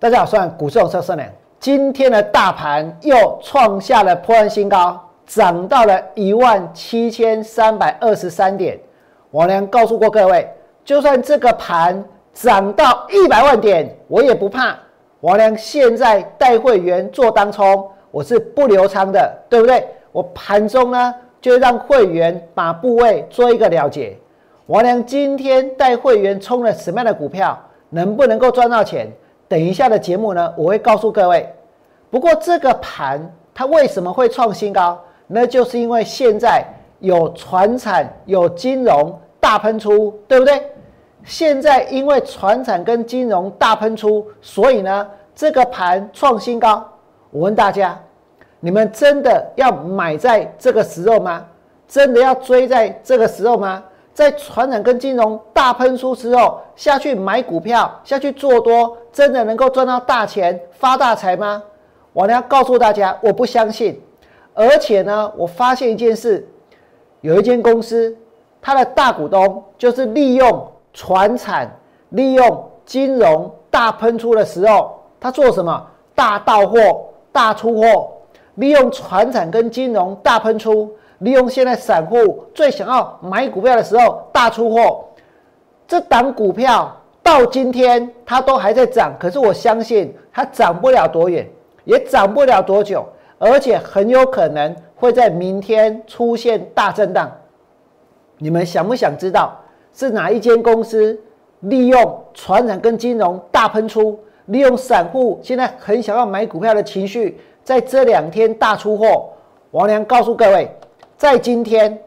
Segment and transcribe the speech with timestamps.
[0.00, 1.28] 大家好，我是股市红车生良。
[1.58, 8.80] 今天的大盘又创下了破案新高，涨到了一万七千三百二十三点。
[9.32, 10.50] 王良告诉过各位，
[10.86, 14.74] 就算这个盘涨到一百万点，我也不怕。
[15.20, 19.86] 王良现在带会员做当冲，我是不留仓的，对不对？
[20.12, 24.16] 我盘中呢，就让会员把部位做一个了结。
[24.64, 27.58] 王良今天带会员冲了什么样的股票，
[27.90, 29.06] 能不能够赚到钱？
[29.50, 31.52] 等一下的节目呢，我会告诉各位。
[32.08, 33.20] 不过这个盘
[33.52, 34.96] 它为什么会创新高？
[35.26, 36.64] 那就是因为现在
[37.00, 40.62] 有船产、有金融大喷出，对不对？
[41.24, 46.86] 现在因为船产跟金融大喷出，所以呢，这个盘创新高。
[47.32, 48.00] 我问大家，
[48.60, 51.44] 你们真的要买在这个时候吗？
[51.88, 53.82] 真的要追在这个时候吗？
[54.20, 61.62] 在传染跟金融大喷出之后，下去买股票，下去做多，真的能够赚到大钱、发大财吗？
[62.12, 63.98] 我呢要告诉大家，我不相信。
[64.52, 66.46] 而且呢，我发现一件事，
[67.22, 68.14] 有一间公司，
[68.60, 71.74] 它的大股东就是利用船产、
[72.10, 75.86] 利用金融大喷出的时候，他做什么？
[76.14, 78.12] 大到货、大出货，
[78.56, 80.92] 利用船产跟金融大喷出。
[81.20, 85.04] 利用现在散户最想要买股票的时候大出货，
[85.86, 91.46] 这档股票到今天它都还在涨，可是我相信它涨不了多远，
[91.84, 93.06] 也涨不了多久，
[93.38, 97.30] 而且很有可能会在明天出现大震荡。
[98.38, 99.54] 你们想不想知道
[99.92, 101.20] 是哪一间公司
[101.60, 109.28] 利用传染跟金融大喷出，利用散户现在很想要买股票的情绪，在这两天大出货？
[109.72, 110.66] 王良告诉各位。
[111.20, 111.98] 在今天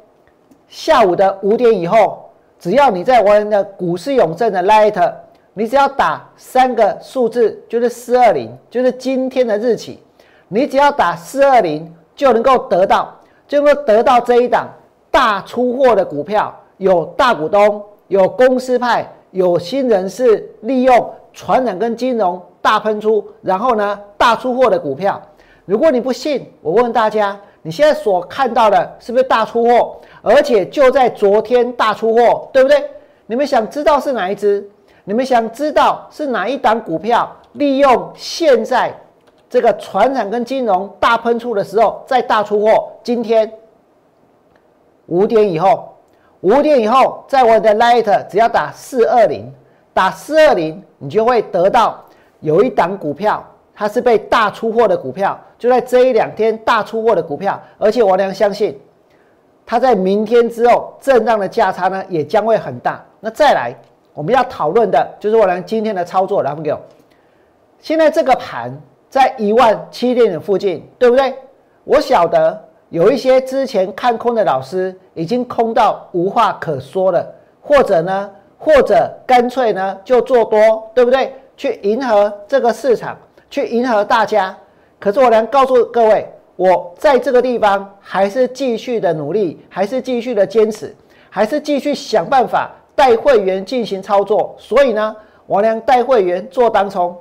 [0.68, 5.14] 下午的五点以后，只要你在我的股市永正的 Light，
[5.54, 10.00] 你只要打三个数字，就是四二零，就是今天的日期，
[10.48, 13.14] 你只要打四二零，就能够得到，
[13.48, 14.68] 就能够得到这一档
[15.12, 25.22] 大出货的股票，有大股东，有公司派，有新人士利用传染跟金融大喷出，然后呢大出货的股票。
[25.66, 27.40] 如果你不信，我问大家。
[27.64, 29.96] 你现在所看到的是不是大出货？
[30.22, 32.90] 而且就在昨天大出货，对不对？
[33.26, 34.70] 你们想知道是哪一只？
[35.06, 38.94] 你们想知道是哪一档股票利用现在
[39.50, 42.92] 这个船厂跟金融大喷出的时候再大出货？
[43.02, 43.52] 今天
[45.06, 45.96] 五点以后，
[46.42, 49.54] 五点以后，在我的 Light 只要打四二零，
[49.94, 52.04] 打四二零，你就会得到
[52.42, 53.46] 有一档股票。
[53.76, 58.80] 它是被大出货的股票，就在这一两天大出货的股票，而且我良相信，
[59.66, 63.04] 它在明天之后震荡的价差呢也将会很大。
[63.20, 63.74] 那再来，
[64.14, 66.80] 我们要讨论的就是我良今天的操作，来朋友，
[67.80, 68.72] 现在这个盘
[69.10, 71.34] 在一万七点的附近，对不对？
[71.84, 77.26] 我晓得有一些之前看空的老师已经空到无话可说了，
[77.60, 81.34] 或者呢，或者干脆呢就做多，对不对？
[81.58, 83.18] 去迎合这个市场。
[83.54, 84.58] 去迎合大家，
[85.00, 90.92] 可是我能告诉各位，我在这个地方还是继续的努力，还是继续的坚持，
[91.30, 94.56] 还是继续想办法带会员进行操作。
[94.58, 95.16] 所以呢，
[95.46, 97.16] 我良带会员做当冲。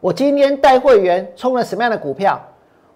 [0.00, 2.38] 我今天带会员冲了什么样的股票？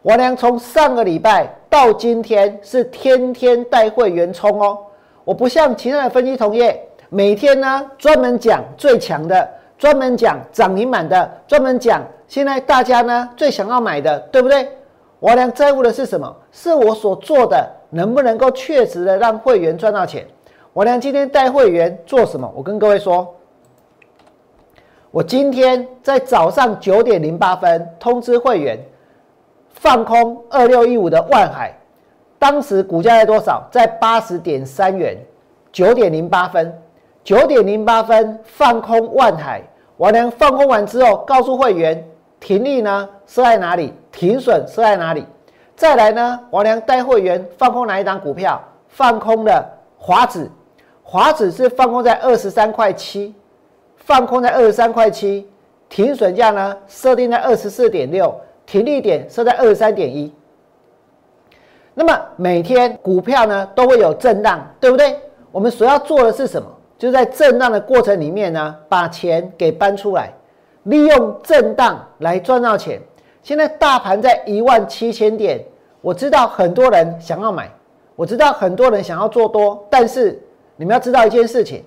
[0.03, 4.78] 我良从上个礼拜到今天是天天带会员冲哦。
[5.25, 9.50] 我不像其他的分析同业，每天呢专门讲最强的。
[9.79, 14.69] 专门讲涨停板的，专门讲现在大家呢最想要买的，对不对？
[15.21, 16.35] 我俩在乎的是什么？
[16.53, 20.27] 是我所做的能不能够确实的让会员赚到钱？
[20.73, 22.51] 我俩今天带会员做什么？
[22.55, 23.35] 我跟各位说，
[25.11, 28.79] 我今天在早上九点零八分通知会员
[29.71, 31.73] 放空二六一五的万海，
[32.39, 33.67] 当时股价在多少？
[33.71, 35.17] 在八十点三元，
[35.73, 36.77] 九点零八分，
[37.25, 39.62] 九点零八分放空万海。
[39.97, 42.06] 王良放空完之后，告诉会员
[42.38, 45.25] 停利呢设在哪里，停损设在哪里。
[45.75, 48.62] 再来呢，王良带会员放空哪一档股票？
[48.88, 49.65] 放空的
[49.97, 50.49] 华子，
[51.03, 53.35] 华子是放空在二十三块七，
[53.97, 55.49] 放空在二十三块七，
[55.88, 58.32] 停损价呢设定在二十四点六，
[58.67, 60.32] 停利点设在二十三点一。
[61.94, 65.19] 那么每天股票呢都会有震荡，对不对？
[65.50, 66.69] 我们所要做的是什么？
[67.05, 70.33] 就在震荡的过程里面呢，把钱给搬出来，
[70.85, 72.99] 利用震荡来赚到钱。
[73.43, 75.62] 现在大盘在一万七千点，
[76.01, 77.71] 我知道很多人想要买，
[78.17, 80.43] 我知道很多人想要做多，但是
[80.77, 81.85] 你们要知道一件事情，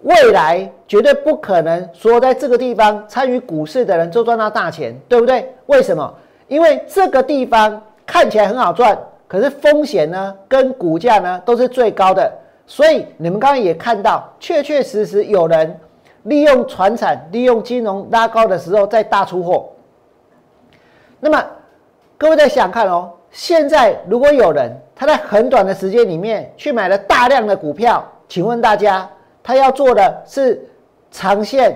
[0.00, 5.54] 未来绝对不可能说在这个地方参与股市的人就赚到大钱，对不对？
[5.66, 6.10] 为什么？
[6.46, 12.32] 因为这个地方看起来很好赚，可是风险呢跟股价呢都是最高的。
[12.70, 15.80] 所以你们刚刚也看到，确确实实有人
[16.24, 19.70] 利用船产、利用金融拉高的时候再大出货。
[21.18, 21.42] 那么
[22.18, 29.08] 各位在想看哦，现在如果有人他在很短的时间里面去买了大量的股票，请问大家，
[29.42, 30.62] 他要做的是
[31.10, 31.74] 长线，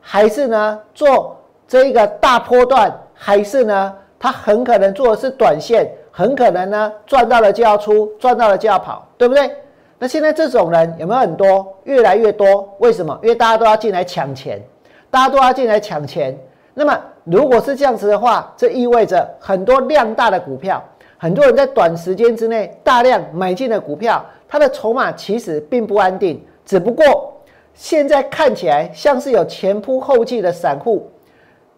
[0.00, 1.36] 还是呢做
[1.66, 3.92] 这一个大波段，还是呢？
[4.20, 9.50] 他很可能做的是短线，很可能呢赚到了就要出，赚到了就要跑，对不对？
[9.98, 11.76] 那现在这种人有没有很多？
[11.84, 12.72] 越来越多。
[12.78, 13.18] 为什么？
[13.22, 14.62] 因为大家都要进来抢钱，
[15.10, 16.38] 大家都要进来抢钱。
[16.74, 20.82] 那么如果是这样子的话，这意味着很多量大的股票，
[21.16, 27.42] 很多人在短时间之内大量买进的股票，它的筹码其实并不安定，只不过
[27.74, 31.10] 现在看起来像是有前仆后继的散户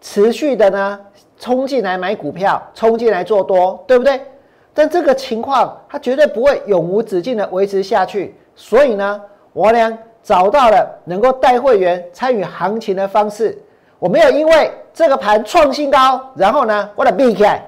[0.00, 1.00] 持续的呢。
[1.38, 4.20] 冲进来买股票，冲进来做多，对不对？
[4.72, 8.34] 但这个情况它绝对不会永无止境的维持下去。
[8.54, 9.20] 所以呢，
[9.52, 13.58] 我俩找到了能够带会员参与行情的方式。
[13.98, 17.60] 我没有因为这个盘创新高，然后呢，我来避开。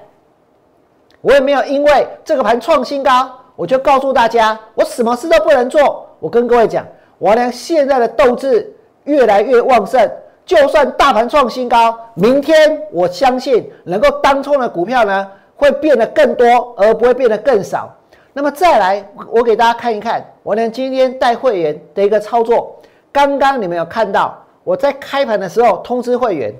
[1.21, 6.07] 我也没有因为这个盘创新高，我就告诉大家我什么事都不能做。
[6.19, 6.85] 我跟各位讲，
[7.17, 8.73] 我俩现在的斗志
[9.03, 10.09] 越来越旺盛。
[10.45, 15.31] 就算大盘创新高，明天我相信能够当冲的股票呢，
[15.63, 17.89] 会变得更多，而不会变得更少。
[18.33, 22.75] 那么再来，我给大家看一看，我呢今天带会员的一个操作。
[23.11, 26.53] 刚刚你们有看到我在开盘的时候通知会员，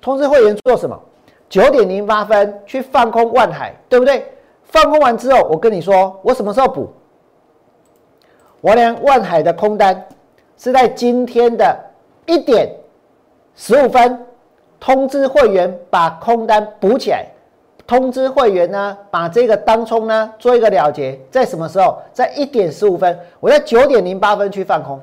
[0.00, 0.98] 通知会员做什么？
[1.48, 4.26] 九点零八分去放空万海，对不对？
[4.64, 6.92] 放空完之后，我跟你说，我什么时候补？
[8.60, 10.06] 我连万海的空单
[10.56, 11.78] 是在今天的
[12.26, 12.70] 一点。
[13.54, 14.26] 十五分
[14.80, 17.26] 通知会员把空单补起来，
[17.92, 21.98] 通知会员呢把这个当冲呢做一个了结，在什么时候？
[22.10, 24.98] 在一点十五分，我在九点零八分去放空，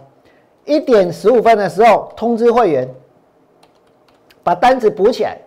[0.66, 2.90] 一点十五分的时候通知会员
[4.42, 5.38] 把单子补起来。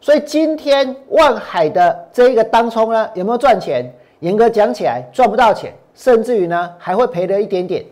[0.00, 3.92] 所以今天万海的这一个当冲呢有没有赚钱？
[4.20, 7.84] 严格讲起来赚不到钱，甚至于呢还会赔了一点点。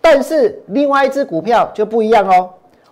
[0.00, 2.48] 但是另外一只股票就不一样哦。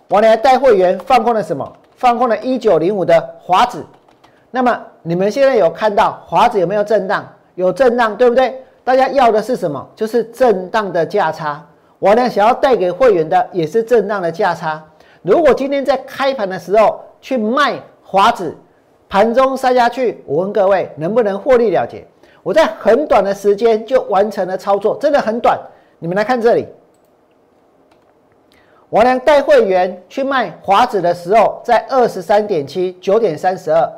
[0.09, 1.67] 我来带会员放空了什么？
[1.95, 3.83] 放空了一九零五的华子。
[4.49, 7.25] 那么你们现在有看到华子有没有震荡？
[7.55, 8.61] 有震荡，对不对？
[8.83, 9.87] 大家要的是什么？
[9.95, 11.65] 就是震荡的价差。
[11.97, 14.83] 我呢想要带给会员的也是震荡的价差。
[15.21, 18.53] 如果今天在开盘的时候去卖华子，
[19.07, 22.05] 盘中杀下去，我问各位能不能获利了结？
[22.43, 25.57] 我在很短的时间就完成了操作，真的很短。
[25.99, 26.67] 你们来看这里。
[28.89, 33.89] 我呢带会员去卖华子的时候，在二十三点七九点三十二，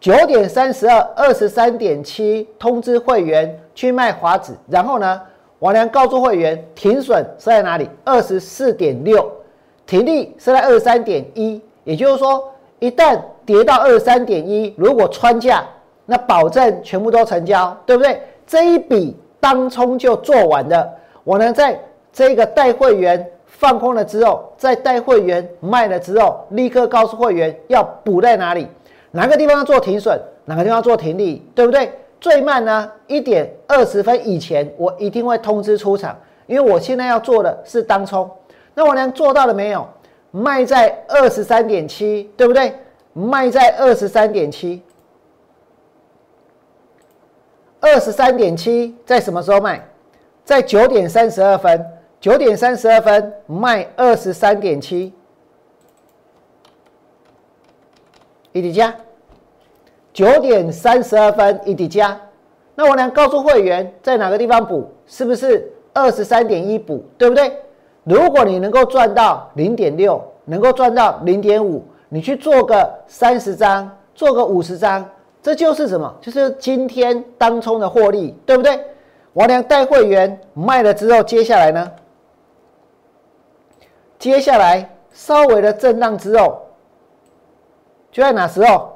[0.00, 5.20] 九点三十二二十三点七通知会员去卖华子，然后呢，
[5.58, 7.88] 我呢告诉会员停损是在哪里？
[8.04, 9.28] 二十四点六，
[9.86, 12.48] 停利是在二十三点一，也就是说，
[12.78, 15.64] 一旦跌到二十三点一，如果穿价，
[16.06, 18.22] 那保证全部都成交，对不对？
[18.46, 20.88] 这一笔当冲就做完了。
[21.24, 21.78] 我呢在
[22.12, 23.28] 这个带会员。
[23.50, 28.68] 放空了之后，再带会员卖了之后，立刻告诉会员要补在哪里，
[29.10, 31.92] 哪个地方要做停损，哪个地方要做停利，对不对？
[32.20, 38.28] 最慢呢一点二十分以前，我一定会通知出场，因为我现在要做的是当冲。
[38.74, 39.86] 那我能做到了没有？
[40.30, 42.74] 卖在二十三点七，对不对？
[43.12, 44.82] 卖在二十三点七，
[47.80, 49.82] 二十三点七在什么时候卖？
[50.44, 51.86] 在九点三十二分。
[52.20, 55.14] 九点三十二分卖二十三点七，
[58.58, 58.94] 一底价。
[60.12, 62.20] 九点三十二分一底价，
[62.74, 64.90] 那我能告诉会员在哪个地方补？
[65.06, 67.04] 是不是二十三点一补？
[67.16, 67.52] 对不对？
[68.04, 75.08] 如果你能够赚到零点六，能够赚到零点五，你去做个三十张，做个五十张，
[75.42, 76.12] 这就是什么？
[76.20, 78.80] 就是今天当冲的获利，对不对？
[79.34, 81.92] 我俩带会员卖了之后，接下来呢？
[84.18, 86.62] 接下来稍微的震荡之后，
[88.10, 88.94] 就在哪时候？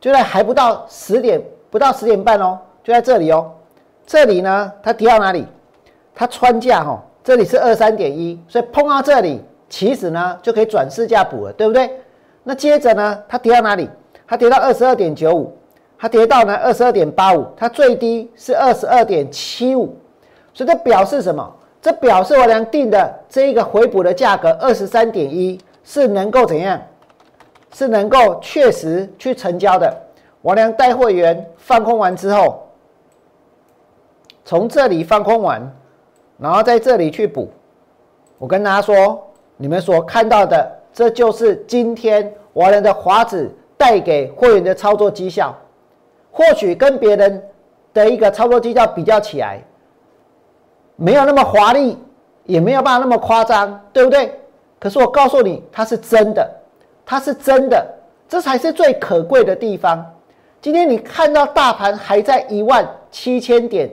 [0.00, 1.40] 就在还不到十点，
[1.70, 3.52] 不到十点半哦，就在这里哦。
[4.04, 5.46] 这里呢，它跌到哪里？
[6.12, 11.88] 它穿价哈，这里是二三点一，所以碰到这里，其实呢就可以转市价补了，对不对？
[12.42, 13.88] 那接着呢，它跌到哪里？
[14.26, 15.56] 它跌到二十二点九五，
[15.96, 19.96] 它跌到呢二十二点八五，它最低是二十二点七五，
[20.52, 21.48] 所以这表示什么？
[21.80, 26.80] 这表示我俩定的这一个回补的价格二十三点一是能够怎样？
[27.72, 29.94] 是能够确实去成交的。
[30.40, 32.66] 我良带会员放空完之后，
[34.44, 35.62] 从这里放空完，
[36.38, 37.48] 然后在这里去补。
[38.38, 39.22] 我跟大家说，
[39.56, 45.56] 你们所看到的，这就是今天我良的华子带给会员的操作绩效。
[46.34, 47.42] 或许跟别人
[47.92, 49.62] 的一个操作绩效比较起来，
[50.96, 51.98] 没有那么华丽，
[52.44, 54.34] 也没有办法那么夸张，对不对？
[54.80, 56.50] 可是我告诉你，它是真的，
[57.04, 57.86] 它是真的，
[58.28, 60.04] 这才是最可贵的地方。
[60.60, 63.90] 今天你看到大盘还在一万七千点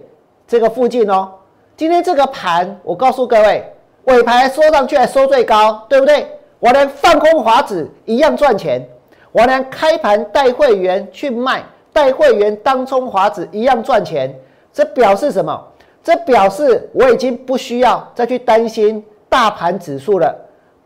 [0.47, 1.31] 这个附近哦。
[1.75, 3.73] 今天这个盘，我告诉各位，
[4.05, 6.27] 尾盘收上去还收最高，对不对？
[6.59, 8.85] 我连放空华子一样赚钱，
[9.31, 11.63] 我连开盘带会员去卖。
[11.91, 14.33] 带会员当冲华子一样赚钱，
[14.71, 15.59] 这表示什么？
[16.03, 20.33] 这表示我已经不需要再去担心大盘指数了，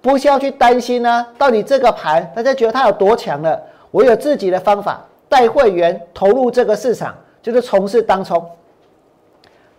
[0.03, 1.25] 不需要去担心呢。
[1.37, 3.59] 到底这个盘大家觉得它有多强了？
[3.89, 8.45] 我有自己的方法，带会员投入这个市场，就是从事当冲。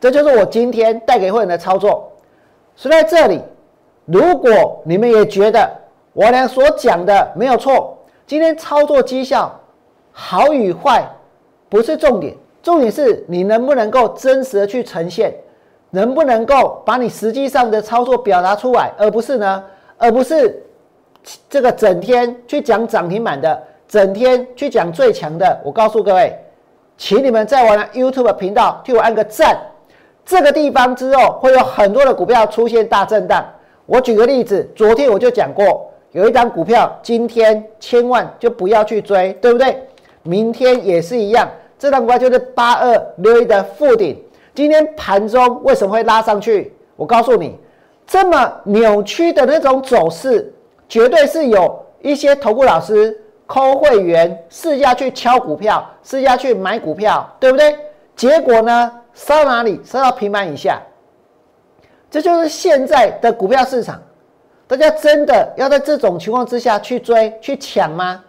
[0.00, 2.10] 这就是我今天带给会员的操作。
[2.74, 3.42] 所以在这里，
[4.06, 5.70] 如果你们也觉得
[6.14, 9.54] 我俩所讲的没有错，今天操作绩效
[10.10, 11.06] 好与坏。
[11.68, 15.34] 不是重点，重点是你能不能够真实的去呈现，
[15.90, 19.64] 能不能够把你实际上的操作表达出来，而不是呢，
[19.96, 20.62] 而不是
[21.48, 25.60] 这个整天去讲涨停板的，整天去讲最强的。
[25.64, 26.36] 我告诉各位，
[26.96, 29.58] 请你们在我的 YouTube 频道替我按个赞。
[30.26, 33.44] 这个地方之后会有很多的股票出现大震荡。
[33.86, 39.76] 我举个例子，昨天我就讲过，有一张股票，今天千万就不要去追，对不对？
[40.22, 41.46] 明天也是一样。
[41.78, 44.18] 这张股票就是八二六一的附顶，
[44.54, 46.72] 今天盘中为什么会拉上去？
[46.96, 47.58] 我告诉你，
[48.06, 50.52] 这么扭曲的那种走势，
[50.88, 57.76] 绝对是有一些投顾老师抠会员试下去敲股票，试下去买股票，对不对？
[58.14, 59.80] 结果呢，杀到哪里？
[59.84, 60.80] 杀到平板以下。
[62.10, 64.00] 这就是现在的股票市场，
[64.68, 68.22] 大家真的要在这种情况之下去追去抢吗？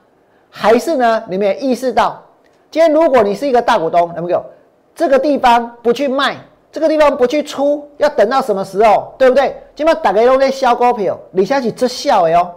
[0.50, 1.24] 还是呢？
[1.29, 2.22] 你们也意识到？
[2.72, 4.44] 今天如果你是一个大股东，那么有
[4.96, 6.36] 这个地方不去卖，
[6.72, 9.13] 这个地方不去出，要等到什么时候？
[9.17, 9.55] 对不对？
[9.75, 12.50] 今天打开都在销股票，李小姐这笑哟。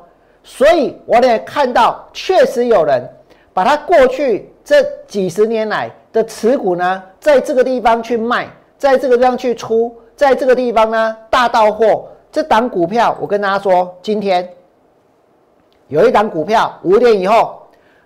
[0.45, 3.03] 所以我也看到，确实有人
[3.53, 8.49] 把他过去这几十年来的持股呢，在这个地方去卖，
[8.79, 12.07] 在这个地方去出，在这个地方呢大到货。
[12.31, 14.49] 这档股票，我跟大家说，今天
[15.89, 17.55] 有一档股票五点以后。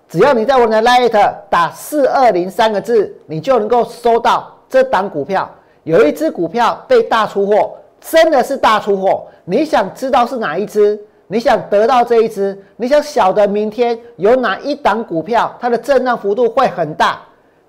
[0.08, 5.50] 只要你在我的 Light 打四二零三个字，你就能够收到这档股票。
[5.84, 9.26] 有一只股票被大出货，真的是大出货。
[9.44, 11.00] 你想知道是哪一只？
[11.28, 12.62] 你想得到这一只？
[12.76, 17.18] 你想晓得明天有哪一档股票它的震荡幅度会很大？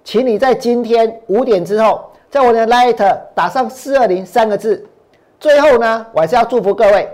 [0.03, 4.85] 请你在今天五点之后，在我的 Light 打上四二零三个字。
[5.39, 7.09] 最后呢，我还是要祝福各位，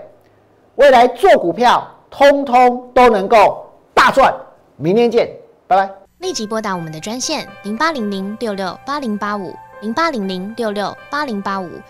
[0.74, 4.34] 未来做股票通通都能够大赚。
[4.76, 5.30] 明天见，
[5.68, 5.88] 拜拜。
[6.18, 11.68] 立即拨打我们的专线零八零零六六八零八五零八零零六六八零八五